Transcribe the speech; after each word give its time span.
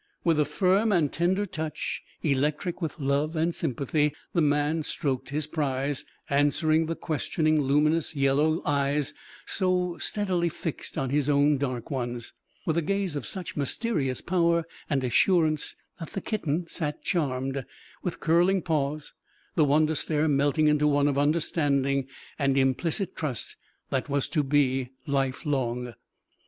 With 0.23 0.39
a 0.39 0.45
firm 0.45 0.91
and 0.91 1.13
tender 1.13 1.45
touch, 1.45 2.01
electric 2.23 2.81
with 2.81 2.99
love 2.99 3.35
and 3.35 3.53
sympathy, 3.53 4.15
the 4.33 4.41
man 4.41 4.81
stroked 4.81 5.29
his 5.29 5.45
prize, 5.45 6.05
answering 6.27 6.87
the 6.87 6.95
questioning, 6.95 7.61
luminous 7.61 8.15
yellow 8.15 8.63
eyes 8.65 9.13
so 9.45 9.99
steadily 9.99 10.49
fixed 10.49 10.97
on 10.97 11.11
his 11.11 11.29
own 11.29 11.59
dark 11.59 11.91
ones, 11.91 12.33
with 12.65 12.77
a 12.77 12.81
gaze 12.81 13.15
of 13.15 13.27
such 13.27 13.55
mysterious 13.55 14.21
power 14.21 14.65
and 14.89 15.03
assurance 15.03 15.75
that 15.99 16.13
the 16.13 16.21
kitten 16.21 16.65
sat 16.65 17.03
charmed, 17.03 17.63
with 18.01 18.19
curling 18.19 18.63
paws, 18.63 19.13
the 19.53 19.63
wonder 19.65 19.93
stare 19.93 20.27
melting 20.27 20.67
into 20.67 20.87
one 20.87 21.07
of 21.07 21.19
understanding 21.19 22.07
and 22.39 22.57
implicit 22.57 23.15
trust, 23.15 23.55
that 23.91 24.09
was 24.09 24.27
to 24.29 24.41
be 24.41 24.89
lifelong. 25.05 25.93